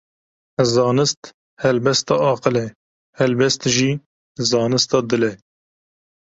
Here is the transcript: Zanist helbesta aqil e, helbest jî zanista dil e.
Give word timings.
Zanist 0.75 1.29
helbesta 1.65 2.15
aqil 2.31 2.55
e, 2.65 2.67
helbest 3.19 3.61
jî 3.75 3.91
zanista 4.49 4.97
dil 5.09 5.23
e. 5.31 5.33